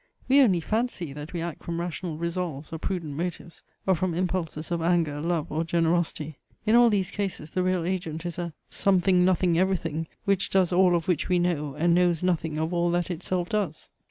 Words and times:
We 0.27 0.41
only 0.41 0.61
fancy, 0.61 1.13
that 1.13 1.31
we 1.31 1.41
act 1.41 1.61
from 1.63 1.79
rational 1.79 2.17
resolves, 2.17 2.73
or 2.73 2.79
prudent 2.79 3.15
motives, 3.15 3.61
or 3.85 3.93
from 3.93 4.15
impulses 4.15 4.71
of 4.71 4.81
anger, 4.81 5.21
love, 5.21 5.51
or 5.51 5.63
generosity. 5.63 6.39
In 6.65 6.73
all 6.75 6.89
these 6.89 7.11
cases 7.11 7.51
the 7.51 7.61
real 7.61 7.85
agent 7.85 8.25
is 8.25 8.39
a 8.39 8.51
something 8.67 9.23
nothing 9.23 9.59
everything, 9.59 10.07
which 10.25 10.49
does 10.49 10.71
all 10.71 10.95
of 10.95 11.07
which 11.07 11.29
we 11.29 11.37
know, 11.37 11.75
and 11.75 11.93
knows 11.93 12.23
nothing 12.23 12.57
of 12.57 12.73
all 12.73 12.89
that 12.89 13.11
itself 13.11 13.49
does. 13.49 13.91